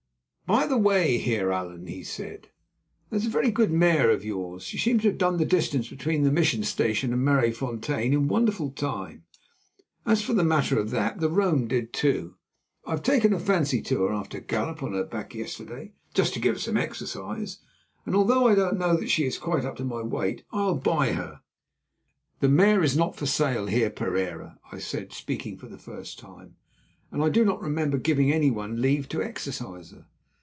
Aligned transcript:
"By 0.57 0.67
the 0.67 0.77
way, 0.77 1.17
Heer 1.17 1.49
Allan," 1.53 1.87
he 1.87 2.03
said, 2.03 2.49
"that 3.09 3.15
is 3.15 3.25
a 3.27 3.29
very 3.29 3.51
good 3.51 3.71
mare 3.71 4.11
of 4.11 4.25
yours. 4.25 4.63
She 4.63 4.77
seems 4.77 5.01
to 5.03 5.07
have 5.07 5.17
done 5.17 5.37
the 5.37 5.45
distance 5.45 5.87
between 5.87 6.23
the 6.23 6.31
Mission 6.31 6.61
Station 6.65 7.13
and 7.13 7.23
Maraisfontein 7.25 8.11
in 8.11 8.27
wonderful 8.27 8.69
time, 8.69 9.23
as, 10.05 10.21
for 10.21 10.33
the 10.33 10.43
matter 10.43 10.77
of 10.77 10.89
that, 10.89 11.21
the 11.21 11.29
roan 11.29 11.69
did 11.69 11.93
too. 11.93 12.35
I 12.85 12.91
have 12.91 13.01
taken 13.01 13.31
a 13.31 13.39
fancy 13.39 13.81
to 13.83 14.01
her, 14.03 14.11
after 14.11 14.39
a 14.39 14.41
gallop 14.41 14.83
on 14.83 14.91
her 14.91 15.05
back 15.05 15.33
yesterday 15.33 15.93
just 16.13 16.33
to 16.33 16.41
give 16.41 16.55
her 16.55 16.59
some 16.59 16.75
exercise, 16.75 17.59
and 18.05 18.13
although 18.13 18.45
I 18.49 18.53
don't 18.55 18.77
know 18.77 18.97
that 18.97 19.09
she 19.09 19.23
is 19.25 19.37
quite 19.37 19.63
up 19.63 19.77
to 19.77 19.85
my 19.85 20.01
weight, 20.01 20.43
I'll 20.51 20.75
buy 20.75 21.13
her." 21.13 21.39
"The 22.41 22.49
mare 22.49 22.83
is 22.83 22.97
not 22.97 23.15
for 23.15 23.25
sale, 23.25 23.67
Heer 23.67 23.89
Pereira," 23.89 24.59
I 24.69 24.79
said, 24.79 25.13
speaking 25.13 25.57
for 25.57 25.69
the 25.69 25.77
first 25.77 26.19
time, 26.19 26.57
"and 27.09 27.23
I 27.23 27.29
do 27.29 27.45
not 27.45 27.61
remember 27.61 27.97
giving 27.97 28.33
anyone 28.33 28.81
leave 28.81 29.07
to 29.09 29.23
exercise 29.23 29.91
her." 29.91 30.07